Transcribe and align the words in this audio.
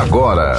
agora. 0.00 0.56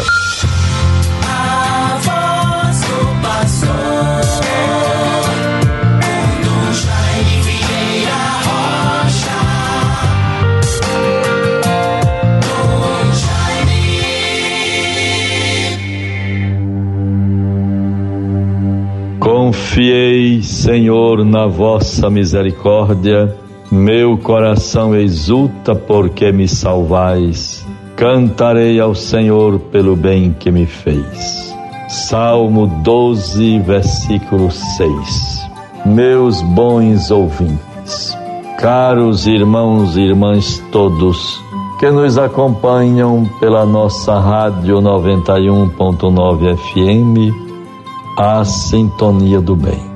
Confiei, 19.20 20.42
Senhor, 20.44 21.26
na 21.26 21.48
vossa 21.48 22.10
misericórdia. 22.10 23.36
Meu 23.72 24.18
coração 24.18 24.96
exulta 24.96 25.76
porque 25.76 26.32
me 26.32 26.48
salvais. 26.48 27.65
Cantarei 27.96 28.78
ao 28.78 28.94
Senhor 28.94 29.58
pelo 29.72 29.96
bem 29.96 30.36
que 30.38 30.52
me 30.52 30.66
fez. 30.66 31.56
Salmo 31.88 32.68
12, 32.84 33.60
versículo 33.60 34.52
6. 34.52 35.50
Meus 35.86 36.42
bons 36.42 37.10
ouvintes, 37.10 38.18
caros 38.60 39.26
irmãos 39.26 39.96
e 39.96 40.02
irmãs 40.02 40.62
todos 40.74 41.42
que 41.80 41.90
nos 41.90 42.18
acompanham 42.18 43.30
pela 43.40 43.66
nossa 43.66 44.20
rádio 44.20 44.82
91.9 44.82 46.58
FM, 46.58 47.34
a 48.18 48.44
sintonia 48.44 49.40
do 49.40 49.56
bem. 49.56 49.90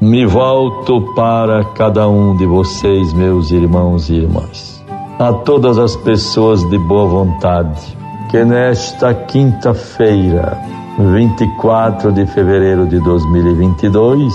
Me 0.00 0.26
volto 0.26 1.00
para 1.14 1.62
cada 1.74 2.08
um 2.08 2.36
de 2.36 2.44
vocês, 2.44 3.12
meus 3.12 3.52
irmãos 3.52 4.10
e 4.10 4.14
irmãs 4.14 4.75
a 5.18 5.32
todas 5.32 5.78
as 5.78 5.96
pessoas 5.96 6.62
de 6.68 6.78
boa 6.78 7.06
vontade 7.06 7.96
que 8.30 8.44
nesta 8.44 9.14
quinta-feira, 9.14 10.58
24 10.98 12.12
de 12.12 12.26
fevereiro 12.26 12.86
de 12.86 13.00
2022, 13.00 14.34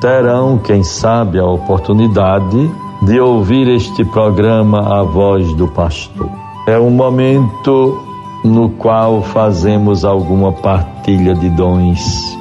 terão, 0.00 0.58
quem 0.58 0.82
sabe, 0.82 1.38
a 1.38 1.46
oportunidade 1.46 2.70
de 3.02 3.18
ouvir 3.20 3.68
este 3.68 4.04
programa 4.04 5.00
A 5.00 5.02
Voz 5.02 5.54
do 5.54 5.68
Pastor. 5.68 6.28
É 6.66 6.78
um 6.78 6.90
momento 6.90 7.98
no 8.44 8.70
qual 8.70 9.22
fazemos 9.22 10.04
alguma 10.04 10.52
partilha 10.52 11.34
de 11.34 11.48
dons 11.48 12.36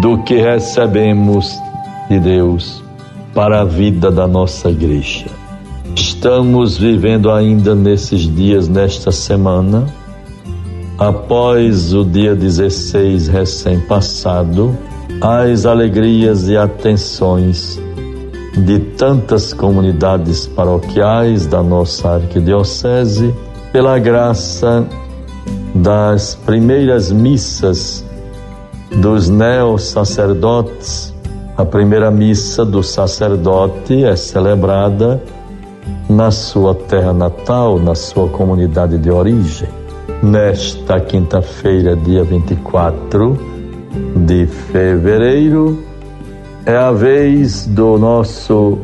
do 0.00 0.18
que 0.18 0.36
recebemos 0.36 1.60
de 2.08 2.18
Deus 2.18 2.82
para 3.34 3.60
a 3.60 3.64
vida 3.64 4.10
da 4.10 4.26
nossa 4.26 4.68
igreja. 4.70 5.39
Estamos 5.94 6.78
vivendo 6.78 7.30
ainda 7.30 7.74
nesses 7.74 8.22
dias, 8.22 8.68
nesta 8.68 9.10
semana, 9.10 9.86
após 10.98 11.92
o 11.94 12.04
dia 12.04 12.34
16 12.34 13.28
recém-passado, 13.28 14.76
as 15.20 15.66
alegrias 15.66 16.48
e 16.48 16.56
atenções 16.56 17.80
de 18.56 18.78
tantas 18.78 19.52
comunidades 19.52 20.46
paroquiais 20.46 21.46
da 21.46 21.62
nossa 21.62 22.16
arquidiocese, 22.16 23.34
pela 23.72 23.98
graça 23.98 24.86
das 25.74 26.34
primeiras 26.34 27.12
missas 27.12 28.04
dos 28.96 29.28
neo-sacerdotes. 29.28 31.14
A 31.56 31.64
primeira 31.64 32.10
missa 32.10 32.64
do 32.64 32.82
sacerdote 32.82 34.04
é 34.04 34.16
celebrada 34.16 35.22
na 36.10 36.32
sua 36.32 36.74
terra 36.74 37.12
natal, 37.12 37.78
na 37.78 37.94
sua 37.94 38.28
comunidade 38.28 38.98
de 38.98 39.10
origem. 39.10 39.68
Nesta 40.22 41.00
quinta-feira, 41.00 41.94
dia 41.94 42.24
24 42.24 43.38
de 44.26 44.46
fevereiro, 44.46 45.82
é 46.66 46.76
a 46.76 46.90
vez 46.90 47.66
do 47.66 47.96
nosso 47.96 48.78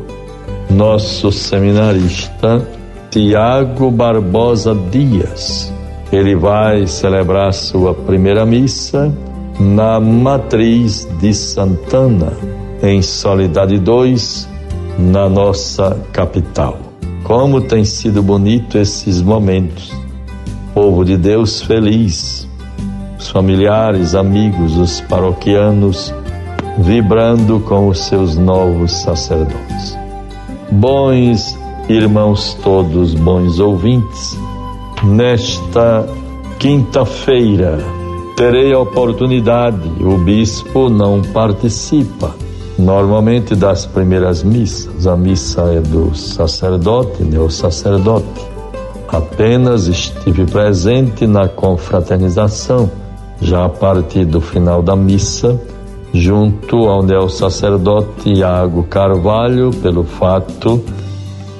nosso 0.69 1.31
seminarista 1.31 2.65
Tiago 3.11 3.91
Barbosa 3.91 4.75
Dias. 4.89 5.71
Ele 6.11 6.35
vai 6.35 6.87
celebrar 6.87 7.53
sua 7.53 7.93
primeira 7.93 8.45
missa 8.45 9.13
na 9.59 9.99
matriz 9.99 11.07
de 11.19 11.33
Santana, 11.33 12.31
em 12.81 13.01
Solidade 13.01 13.79
2, 13.79 14.47
na 14.97 15.27
nossa 15.29 15.97
capital. 16.11 16.86
Como 17.23 17.61
tem 17.61 17.83
sido 17.83 18.21
bonito 18.23 18.77
esses 18.77 19.21
momentos. 19.21 19.91
Povo 20.73 21.03
de 21.03 21.17
Deus 21.17 21.61
feliz, 21.61 22.47
os 23.19 23.29
familiares, 23.29 24.15
amigos, 24.15 24.77
os 24.77 25.01
paroquianos 25.01 26.13
vibrando 26.77 27.59
com 27.61 27.87
os 27.87 27.99
seus 27.99 28.37
novos 28.37 28.91
sacerdotes. 28.91 29.97
Bons 30.71 31.57
irmãos 31.89 32.53
todos, 32.63 33.13
bons 33.13 33.59
ouvintes, 33.59 34.37
nesta 35.03 36.07
quinta-feira 36.59 37.77
terei 38.35 38.71
a 38.71 38.79
oportunidade, 38.79 39.89
o 39.99 40.17
bispo 40.17 40.89
não 40.89 41.23
participa 41.23 42.35
normalmente 42.77 43.55
das 43.55 43.85
primeiras 43.85 44.43
missas. 44.43 45.07
A 45.07 45.17
missa 45.17 45.61
é 45.73 45.79
do 45.79 46.15
sacerdote, 46.15 47.23
né, 47.23 47.39
o 47.39 47.49
sacerdote. 47.49 48.45
Apenas 49.07 49.87
estive 49.87 50.45
presente 50.45 51.25
na 51.25 51.47
confraternização, 51.47 52.89
já 53.41 53.65
a 53.65 53.69
partir 53.69 54.25
do 54.25 54.41
final 54.41 54.81
da 54.81 54.95
missa, 54.95 55.59
junto 56.13 56.87
ao 56.87 57.01
neo 57.01 57.29
sacerdote 57.29 58.29
Iago 58.29 58.83
Carvalho, 58.83 59.71
pelo 59.81 60.03
fato 60.03 60.83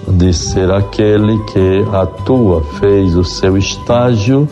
de 0.08 0.34
ser 0.34 0.72
aquele 0.72 1.38
que 1.46 1.86
atua, 1.94 2.64
fez 2.80 3.16
o 3.16 3.24
seu 3.24 3.58
estágio 3.58 4.48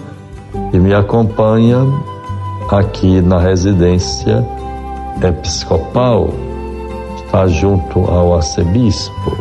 e 0.74 0.80
me 0.80 0.94
acompanha 0.94 1.80
aqui 2.70 3.22
na 3.22 3.40
residência 3.40 4.46
episcopal 5.22 6.30
junto 7.48 8.00
ao 8.06 8.36
arcebispo. 8.36 9.38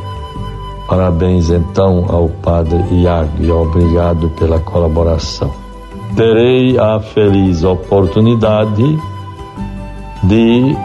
Parabéns 0.88 1.48
então 1.50 2.04
ao 2.08 2.28
Padre 2.28 2.82
Iago 2.90 3.42
e 3.42 3.50
obrigado 3.50 4.28
pela 4.30 4.58
colaboração. 4.58 5.50
Terei 6.16 6.78
a 6.78 7.00
feliz 7.00 7.64
oportunidade 7.64 8.98
de 10.24 10.76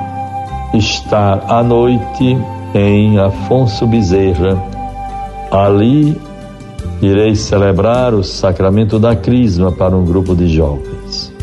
estar 0.74 1.44
à 1.48 1.64
noite 1.64 2.38
em 2.74 3.18
Afonso 3.20 3.86
Bezerra. 3.88 4.58
Ali 5.52 6.20
irei 7.02 7.36
celebrar 7.36 8.14
o 8.14 8.24
sacramento 8.24 9.00
da 9.00 9.16
Crisma 9.16 9.72
para 9.72 9.96
um 9.96 10.06
grupo 10.06 10.36
de 10.36 10.48
jovens. 10.48 11.34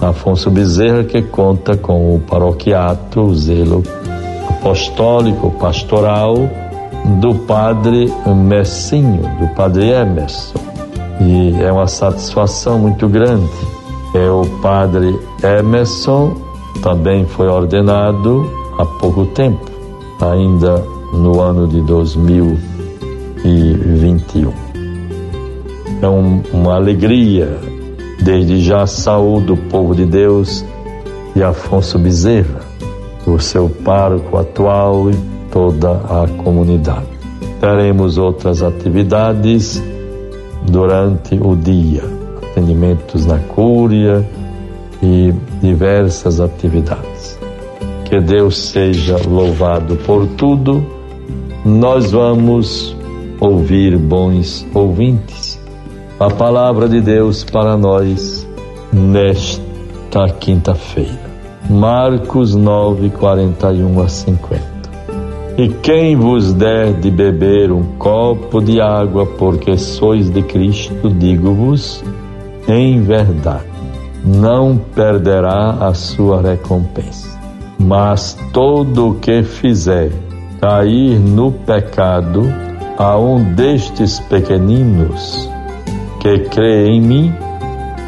Afonso 0.00 0.50
Bezerra 0.50 1.04
que 1.04 1.20
conta 1.20 1.76
com 1.76 2.14
o 2.14 2.20
paroquiato, 2.20 3.20
o 3.20 3.34
zelo 3.34 3.82
apostólico 4.60 5.50
pastoral 5.52 6.36
do 7.18 7.34
padre 7.34 8.12
Messinho, 8.26 9.22
do 9.38 9.48
padre 9.54 9.88
Emerson. 9.88 10.58
E 11.20 11.54
é 11.62 11.72
uma 11.72 11.86
satisfação 11.86 12.78
muito 12.78 13.08
grande. 13.08 13.48
É 14.14 14.30
o 14.30 14.44
padre 14.60 15.18
Emerson 15.42 16.36
também 16.82 17.24
foi 17.24 17.48
ordenado 17.48 18.46
há 18.78 18.84
pouco 18.84 19.24
tempo, 19.26 19.64
ainda 20.20 20.84
no 21.12 21.40
ano 21.40 21.66
de 21.66 21.80
2021. 21.82 24.52
É 26.02 26.08
um, 26.08 26.42
uma 26.52 26.76
alegria, 26.76 27.58
desde 28.22 28.62
já 28.62 28.86
saúdo 28.86 29.54
o 29.54 29.56
povo 29.56 29.92
de 29.94 30.04
Deus 30.06 30.64
e 31.34 31.42
Afonso 31.42 31.98
Bezerra 31.98 32.69
o 33.26 33.38
seu 33.38 33.68
pároco 33.68 34.36
atual 34.38 35.10
e 35.10 35.14
toda 35.50 35.92
a 35.92 36.26
comunidade. 36.42 37.06
Teremos 37.60 38.18
outras 38.18 38.62
atividades 38.62 39.82
durante 40.66 41.34
o 41.34 41.54
dia, 41.56 42.02
atendimentos 42.50 43.26
na 43.26 43.38
cúria 43.38 44.26
e 45.02 45.32
diversas 45.60 46.40
atividades. 46.40 47.38
Que 48.04 48.20
Deus 48.20 48.58
seja 48.58 49.18
louvado 49.26 49.96
por 49.96 50.26
tudo. 50.26 50.84
Nós 51.64 52.10
vamos 52.10 52.96
ouvir 53.40 53.96
bons 53.96 54.66
ouvintes 54.74 55.60
a 56.20 56.28
palavra 56.28 56.86
de 56.86 57.00
Deus 57.00 57.44
para 57.44 57.78
nós 57.78 58.46
nesta 58.92 60.28
quinta-feira. 60.38 61.29
Marcos 61.70 62.56
9, 62.56 63.10
41 63.10 64.02
a 64.02 64.08
50. 64.08 64.60
E 65.56 65.68
quem 65.68 66.16
vos 66.16 66.52
der 66.52 66.94
de 66.94 67.12
beber 67.12 67.70
um 67.70 67.84
copo 67.96 68.60
de 68.60 68.80
água, 68.80 69.24
porque 69.24 69.78
sois 69.78 70.28
de 70.28 70.42
Cristo, 70.42 71.08
digo-vos, 71.08 72.02
em 72.66 73.00
verdade, 73.00 73.66
não 74.24 74.80
perderá 74.96 75.76
a 75.80 75.94
sua 75.94 76.42
recompensa. 76.42 77.38
Mas 77.78 78.36
todo 78.52 79.10
o 79.10 79.14
que 79.14 79.44
fizer 79.44 80.10
cair 80.60 81.20
no 81.20 81.52
pecado 81.52 82.52
a 82.98 83.16
um 83.16 83.54
destes 83.54 84.18
pequeninos 84.18 85.48
que 86.18 86.40
crê 86.40 86.88
em 86.88 87.00
mim, 87.00 87.32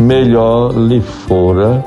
melhor 0.01 0.75
lhe 0.75 1.01
fora 1.01 1.85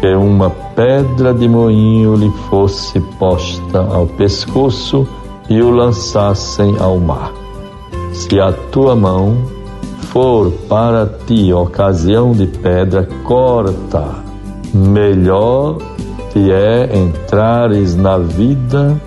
que 0.00 0.14
uma 0.14 0.63
pedra 0.74 1.32
de 1.32 1.48
moinho 1.48 2.14
lhe 2.14 2.30
fosse 2.48 3.00
posta 3.18 3.80
ao 3.80 4.06
pescoço 4.06 5.06
e 5.48 5.60
o 5.60 5.70
lançassem 5.70 6.76
ao 6.78 6.98
mar. 6.98 7.32
Se 8.12 8.40
a 8.40 8.52
tua 8.52 8.94
mão 8.94 9.36
for 10.14 10.50
para 10.68 11.06
ti 11.26 11.52
ocasião 11.52 12.32
de 12.32 12.46
pedra, 12.46 13.08
corta. 13.24 14.22
Melhor 14.72 15.78
te 16.32 16.50
é 16.50 16.90
entrares 16.96 17.94
na 17.94 18.18
vida 18.18 19.00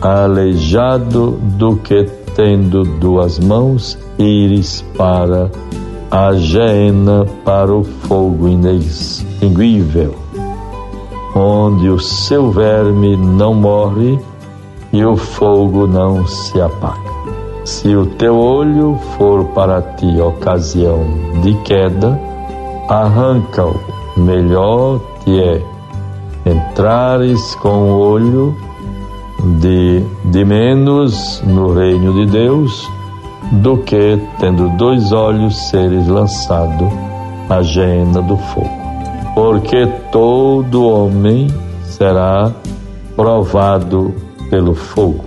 aleijado 0.00 1.32
do 1.58 1.76
que 1.76 2.04
tendo 2.34 2.82
duas 2.82 3.38
mãos 3.38 3.98
ires 4.18 4.84
para 4.96 5.50
a 6.10 6.32
geena, 6.34 7.24
para 7.44 7.74
o 7.74 7.82
fogo 7.82 8.48
inextinguível, 8.48 10.14
onde 11.34 11.88
o 11.88 11.98
seu 11.98 12.50
verme 12.50 13.16
não 13.16 13.54
morre 13.54 14.18
e 14.92 15.04
o 15.04 15.16
fogo 15.16 15.86
não 15.86 16.26
se 16.26 16.60
apaga. 16.60 17.12
Se 17.64 17.96
o 17.96 18.06
teu 18.06 18.36
olho 18.36 18.98
for 19.16 19.44
para 19.46 19.80
ti 19.82 20.20
ocasião 20.20 21.00
de 21.42 21.54
queda, 21.62 22.20
arranca-o. 22.88 23.74
Melhor 24.16 25.00
te 25.24 25.40
é 25.40 25.74
entrares 26.46 27.54
com 27.56 27.90
o 27.90 27.98
olho 27.98 28.54
de, 29.60 30.02
de 30.26 30.44
menos 30.44 31.42
no 31.42 31.72
reino 31.72 32.12
de 32.12 32.26
Deus 32.30 32.88
do 33.52 33.78
que, 33.78 34.20
tendo 34.38 34.68
dois 34.76 35.12
olhos, 35.12 35.68
seres 35.68 36.06
lançado 36.06 36.88
à 37.48 37.62
gena 37.62 38.20
do 38.22 38.36
fogo. 38.36 38.83
Porque 39.34 39.86
todo 40.12 40.86
homem 40.86 41.48
será 41.84 42.52
provado 43.16 44.14
pelo 44.50 44.74
fogo. 44.74 45.24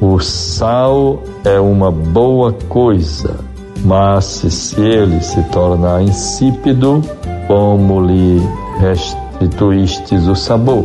O 0.00 0.18
sal 0.18 1.22
é 1.44 1.60
uma 1.60 1.90
boa 1.90 2.52
coisa, 2.68 3.38
mas 3.84 4.24
se 4.24 4.80
ele 4.80 5.20
se 5.22 5.42
tornar 5.44 6.02
insípido, 6.02 7.02
como 7.46 8.00
lhe 8.00 8.42
restituístes 8.80 10.26
o 10.26 10.34
sabor? 10.34 10.84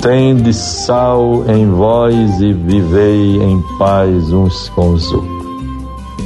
Tende 0.00 0.54
sal 0.54 1.44
em 1.48 1.68
vós 1.70 2.40
e 2.40 2.52
vivei 2.52 3.42
em 3.42 3.60
paz 3.78 4.32
uns 4.32 4.68
com 4.70 4.90
os 4.90 5.12
outros. 5.12 5.48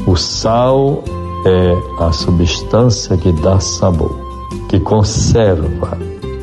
O 0.06 0.16
sal 0.16 1.02
é 1.46 2.04
a 2.04 2.12
substância 2.12 3.16
que 3.16 3.32
dá 3.32 3.58
sabor, 3.60 4.14
que 4.72 4.80
conserva. 4.80 5.98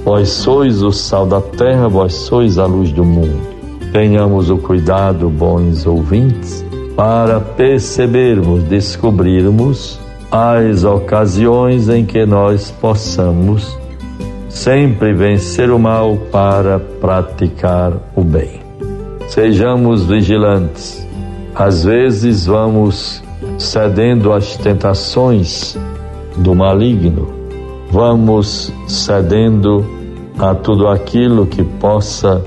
Vós 0.06 0.30
sois 0.30 0.84
o 0.84 0.92
sal 0.92 1.26
da 1.26 1.42
terra, 1.42 1.88
vós 1.88 2.14
sois 2.14 2.60
a 2.60 2.66
luz 2.68 2.92
do 2.92 3.04
mundo. 3.04 3.42
Tenhamos 3.92 4.52
o 4.52 4.58
cuidado, 4.58 5.28
bons 5.32 5.88
ouvintes, 5.88 6.64
para 6.96 7.40
percebermos, 7.40 8.62
descobrirmos 8.66 10.00
as 10.32 10.84
ocasiões 10.84 11.90
em 11.90 12.06
que 12.06 12.24
nós 12.24 12.70
possamos 12.70 13.76
sempre 14.48 15.12
vencer 15.12 15.72
o 15.72 15.80
mal 15.80 16.16
para 16.32 16.78
praticar 16.78 17.94
o 18.16 18.22
bem. 18.22 18.62
Sejamos 19.28 20.06
vigilantes. 20.06 21.04
Às 21.56 21.84
vezes 21.84 22.46
vamos 22.46 23.24
cedendo 23.58 24.32
às 24.32 24.56
tentações 24.56 25.76
do 26.38 26.54
maligno, 26.54 27.39
vamos 27.92 28.72
cedendo 28.88 29.86
a 30.38 30.56
tudo 30.56 30.88
aquilo 30.88 31.46
que 31.46 31.64
possa 31.64 32.44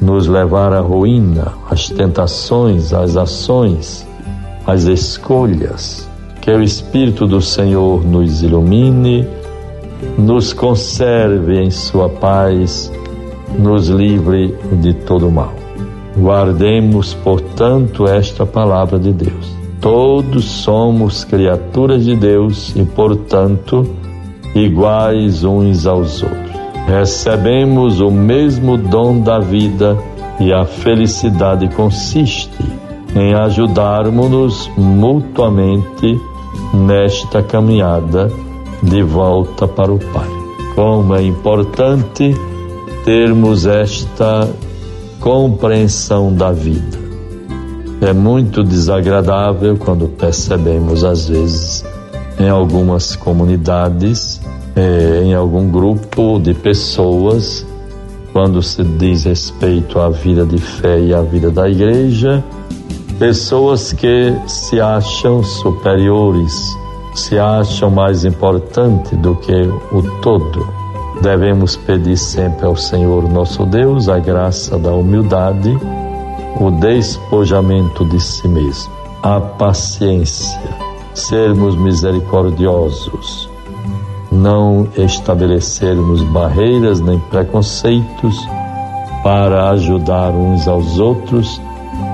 nos 0.00 0.26
levar 0.26 0.72
à 0.72 0.80
ruína, 0.80 1.52
às 1.70 1.88
tentações, 1.88 2.92
às 2.92 3.16
ações, 3.16 4.06
às 4.66 4.84
escolhas. 4.84 6.08
Que 6.40 6.50
o 6.50 6.62
Espírito 6.62 7.26
do 7.26 7.40
Senhor 7.40 8.04
nos 8.04 8.42
ilumine 8.42 9.26
nos 10.18 10.52
conserve 10.52 11.60
em 11.60 11.70
sua 11.70 12.08
paz, 12.08 12.92
nos 13.58 13.88
livre 13.88 14.54
de 14.80 14.92
todo 14.92 15.30
mal. 15.30 15.52
Guardemos, 16.16 17.14
portanto, 17.14 18.06
esta 18.06 18.46
palavra 18.46 18.98
de 18.98 19.12
Deus. 19.12 19.56
Todos 19.80 20.44
somos 20.44 21.24
criaturas 21.24 22.04
de 22.04 22.14
Deus 22.14 22.74
e, 22.76 22.84
portanto, 22.84 23.86
iguais 24.54 25.44
uns 25.44 25.86
aos 25.86 26.22
outros. 26.22 26.54
Recebemos 26.86 28.00
o 28.00 28.10
mesmo 28.10 28.76
dom 28.76 29.20
da 29.20 29.38
vida 29.38 29.96
e 30.38 30.52
a 30.52 30.64
felicidade 30.64 31.68
consiste 31.68 32.64
em 33.16 33.34
ajudarmos-nos 33.34 34.70
mutuamente 34.76 36.20
nesta 36.74 37.42
caminhada 37.42 38.30
de 38.82 39.02
volta 39.02 39.66
para 39.66 39.92
o 39.92 39.98
Pai. 39.98 40.28
Como 40.74 41.14
é 41.14 41.22
importante 41.22 42.34
termos 43.04 43.66
esta 43.66 44.48
compreensão 45.20 46.34
da 46.34 46.50
vida. 46.50 46.98
É 48.00 48.12
muito 48.12 48.62
desagradável 48.62 49.76
quando 49.78 50.08
percebemos, 50.08 51.04
às 51.04 51.28
vezes, 51.28 51.84
em 52.38 52.48
algumas 52.48 53.16
comunidades, 53.16 54.40
eh, 54.76 55.22
em 55.24 55.34
algum 55.34 55.70
grupo 55.70 56.38
de 56.38 56.54
pessoas, 56.54 57.66
quando 58.32 58.62
se 58.62 58.82
diz 58.82 59.24
respeito 59.24 59.98
à 59.98 60.10
vida 60.10 60.44
de 60.44 60.58
fé 60.58 61.00
e 61.00 61.14
à 61.14 61.22
vida 61.22 61.50
da 61.50 61.68
igreja, 61.68 62.42
pessoas 63.18 63.92
que 63.92 64.34
se 64.46 64.80
acham 64.80 65.42
superiores 65.42 66.76
se 67.14 67.38
acham 67.38 67.90
mais 67.90 68.24
importante 68.24 69.14
do 69.16 69.36
que 69.36 69.52
o 69.92 70.02
todo. 70.20 70.66
Devemos 71.22 71.76
pedir 71.76 72.16
sempre 72.16 72.66
ao 72.66 72.76
Senhor 72.76 73.28
nosso 73.28 73.64
Deus 73.64 74.08
a 74.08 74.18
graça 74.18 74.76
da 74.76 74.92
humildade, 74.92 75.78
o 76.60 76.70
despojamento 76.72 78.04
de 78.04 78.20
si 78.20 78.48
mesmo, 78.48 78.92
a 79.22 79.40
paciência, 79.40 80.60
sermos 81.14 81.76
misericordiosos, 81.76 83.48
não 84.34 84.88
estabelecermos 84.96 86.22
barreiras 86.24 87.00
nem 87.00 87.18
preconceitos 87.18 88.36
para 89.22 89.70
ajudar 89.70 90.30
uns 90.32 90.68
aos 90.68 90.98
outros, 90.98 91.60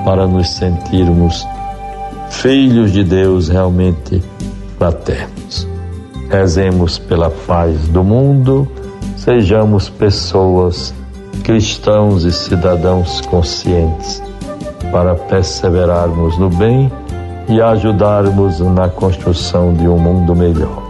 para 0.05 0.27
nos 0.27 0.51
sentirmos 0.51 1.47
filhos 2.31 2.93
de 2.93 3.03
Deus 3.03 3.49
realmente 3.49 4.23
fraternos. 4.79 5.67
Rezemos 6.31 6.99
pela 6.99 7.31
paz 7.31 7.89
do 7.89 8.05
mundo, 8.05 8.69
sejamos 9.17 9.89
pessoas, 9.89 10.95
cristãos 11.43 12.25
e 12.25 12.31
cidadãos 12.31 13.21
conscientes 13.23 14.23
para 14.93 15.15
perseverarmos 15.15 16.39
no 16.39 16.49
bem 16.49 16.91
e 17.49 17.61
ajudarmos 17.61 18.61
na 18.61 18.89
construção 18.89 19.75
de 19.75 19.89
um 19.89 19.99
mundo 19.99 20.35
melhor. 20.35 20.90